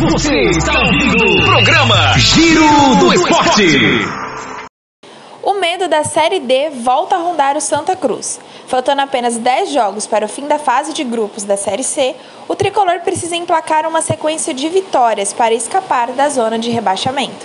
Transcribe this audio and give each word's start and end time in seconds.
Você 0.00 0.32
está 0.44 0.80
ouvindo 0.80 1.26
o 1.26 1.44
programa 1.44 2.16
Giro 2.16 2.96
do 3.00 3.12
Esporte. 3.12 3.62
O 5.42 5.52
medo 5.60 5.88
da 5.88 6.04
Série 6.04 6.40
D 6.40 6.70
volta 6.70 7.16
a 7.16 7.18
rondar 7.18 7.54
o 7.54 7.60
Santa 7.60 7.94
Cruz. 7.94 8.40
Faltando 8.66 9.02
apenas 9.02 9.36
10 9.36 9.70
jogos 9.70 10.06
para 10.06 10.24
o 10.24 10.28
fim 10.28 10.48
da 10.48 10.58
fase 10.58 10.94
de 10.94 11.04
grupos 11.04 11.44
da 11.44 11.54
Série 11.54 11.82
C, 11.82 12.16
o 12.48 12.56
tricolor 12.56 13.00
precisa 13.00 13.36
emplacar 13.36 13.86
uma 13.86 14.00
sequência 14.00 14.54
de 14.54 14.70
vitórias 14.70 15.34
para 15.34 15.52
escapar 15.52 16.12
da 16.12 16.30
zona 16.30 16.58
de 16.58 16.70
rebaixamento. 16.70 17.44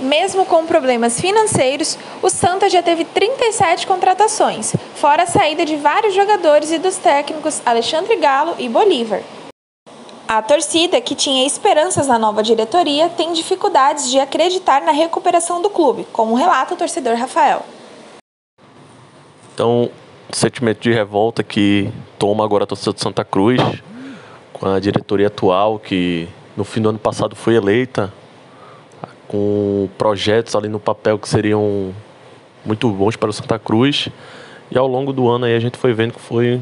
Mesmo 0.00 0.44
com 0.44 0.66
problemas 0.66 1.20
financeiros, 1.20 1.96
o 2.20 2.28
Santa 2.28 2.68
já 2.68 2.82
teve 2.82 3.04
37 3.04 3.86
contratações, 3.86 4.74
fora 4.96 5.22
a 5.22 5.26
saída 5.26 5.64
de 5.64 5.76
vários 5.76 6.14
jogadores 6.14 6.72
e 6.72 6.78
dos 6.78 6.96
técnicos 6.96 7.62
Alexandre 7.64 8.16
Galo 8.16 8.56
e 8.58 8.68
Bolívar. 8.68 9.22
A 10.26 10.40
torcida, 10.40 11.00
que 11.00 11.14
tinha 11.14 11.46
esperanças 11.46 12.06
na 12.06 12.18
nova 12.18 12.42
diretoria, 12.42 13.10
tem 13.10 13.32
dificuldades 13.34 14.10
de 14.10 14.18
acreditar 14.18 14.80
na 14.80 14.90
recuperação 14.90 15.60
do 15.60 15.68
clube, 15.68 16.06
como 16.12 16.34
relata 16.34 16.72
o 16.72 16.76
torcedor 16.76 17.14
Rafael. 17.16 17.62
Então, 19.52 19.90
sentimento 20.32 20.80
de 20.80 20.90
revolta 20.90 21.42
que 21.42 21.92
toma 22.18 22.42
agora 22.42 22.64
a 22.64 22.66
torcida 22.66 22.94
de 22.94 23.00
Santa 23.00 23.22
Cruz, 23.22 23.60
com 24.52 24.66
a 24.66 24.80
diretoria 24.80 25.26
atual, 25.26 25.78
que 25.78 26.26
no 26.56 26.64
fim 26.64 26.80
do 26.80 26.88
ano 26.88 26.98
passado 26.98 27.36
foi 27.36 27.54
eleita, 27.54 28.12
com 29.28 29.88
projetos 29.98 30.56
ali 30.56 30.68
no 30.68 30.80
papel 30.80 31.18
que 31.18 31.28
seriam 31.28 31.94
muito 32.64 32.88
bons 32.88 33.14
para 33.14 33.28
o 33.28 33.32
Santa 33.32 33.58
Cruz. 33.58 34.08
E 34.70 34.78
ao 34.78 34.86
longo 34.86 35.12
do 35.12 35.28
ano 35.28 35.44
aí 35.44 35.54
a 35.54 35.60
gente 35.60 35.76
foi 35.76 35.92
vendo 35.92 36.14
que 36.14 36.20
foi 36.20 36.60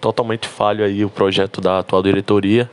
totalmente 0.00 0.46
falho 0.46 0.84
aí 0.84 1.04
o 1.04 1.08
projeto 1.08 1.60
da 1.60 1.78
atual 1.78 2.02
diretoria. 2.02 2.70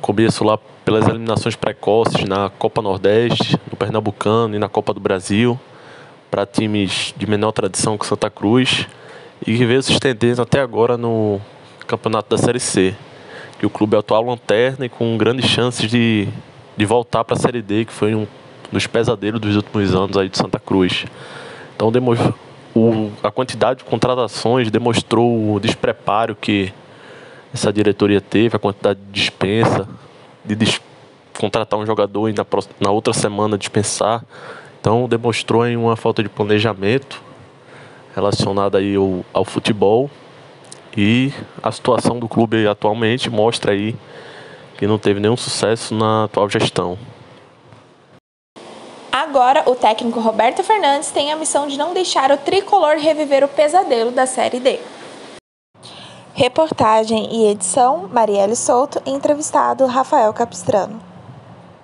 Começo 0.00 0.44
lá 0.44 0.58
pelas 0.84 1.08
eliminações 1.08 1.56
precoces 1.56 2.24
na 2.24 2.50
Copa 2.50 2.82
Nordeste, 2.82 3.58
no 3.70 3.76
Pernambucano 3.76 4.54
e 4.54 4.58
na 4.58 4.68
Copa 4.68 4.92
do 4.92 5.00
Brasil, 5.00 5.58
para 6.30 6.44
times 6.44 7.14
de 7.16 7.26
menor 7.26 7.52
tradição 7.52 7.96
que 7.96 8.06
Santa 8.06 8.28
Cruz, 8.28 8.86
e 9.46 9.56
que 9.56 9.64
veio 9.64 9.82
se 9.82 9.92
estendendo 9.92 10.42
até 10.42 10.60
agora 10.60 10.96
no 10.96 11.40
Campeonato 11.86 12.30
da 12.30 12.38
Série 12.38 12.60
C, 12.60 12.94
que 13.58 13.66
o 13.66 13.70
clube 13.70 13.96
é 13.96 13.98
atual 13.98 14.24
lanterna 14.24 14.86
e 14.86 14.88
com 14.88 15.16
grandes 15.16 15.46
chances 15.46 15.90
de, 15.90 16.28
de 16.76 16.84
voltar 16.84 17.24
para 17.24 17.36
a 17.36 17.38
Série 17.38 17.62
D, 17.62 17.84
que 17.84 17.92
foi 17.92 18.14
um 18.14 18.26
dos 18.70 18.86
pesadelos 18.86 19.40
dos 19.40 19.56
últimos 19.56 19.94
anos 19.94 20.16
aí 20.16 20.28
de 20.28 20.36
Santa 20.36 20.58
Cruz. 20.58 21.04
Então 21.76 21.90
o, 22.74 23.10
a 23.22 23.30
quantidade 23.30 23.78
de 23.78 23.84
contratações 23.84 24.70
demonstrou 24.70 25.54
o 25.54 25.60
despreparo 25.60 26.34
que 26.34 26.72
essa 27.54 27.72
diretoria 27.72 28.20
teve, 28.20 28.56
a 28.56 28.58
quantidade 28.58 28.98
de 28.98 29.12
dispensa, 29.12 29.88
de 30.44 30.80
contratar 31.38 31.78
um 31.78 31.86
jogador 31.86 32.28
e 32.28 32.32
na, 32.32 32.44
na 32.80 32.90
outra 32.90 33.12
semana 33.12 33.56
dispensar. 33.56 34.24
Então 34.80 35.08
demonstrou 35.08 35.62
aí 35.62 35.76
uma 35.76 35.94
falta 35.94 36.20
de 36.20 36.28
planejamento 36.28 37.22
relacionada 38.12 38.78
aí 38.78 38.96
ao, 38.96 39.24
ao 39.32 39.44
futebol 39.44 40.10
e 40.96 41.32
a 41.62 41.70
situação 41.70 42.18
do 42.18 42.28
clube 42.28 42.66
atualmente 42.66 43.30
mostra 43.30 43.70
aí 43.70 43.94
que 44.76 44.86
não 44.86 44.98
teve 44.98 45.20
nenhum 45.20 45.36
sucesso 45.36 45.94
na 45.94 46.24
atual 46.24 46.50
gestão. 46.50 46.98
Agora, 49.12 49.62
o 49.66 49.76
técnico 49.76 50.18
Roberto 50.18 50.64
Fernandes 50.64 51.12
tem 51.12 51.32
a 51.32 51.36
missão 51.36 51.68
de 51.68 51.78
não 51.78 51.94
deixar 51.94 52.32
o 52.32 52.36
tricolor 52.36 52.96
reviver 52.96 53.44
o 53.44 53.48
pesadelo 53.48 54.10
da 54.10 54.26
Série 54.26 54.58
D. 54.58 54.80
Reportagem 56.36 57.28
e 57.32 57.46
edição: 57.46 58.08
Marielle 58.12 58.56
Souto, 58.56 59.00
entrevistado 59.06 59.86
Rafael 59.86 60.32
Capistrano. 60.32 61.13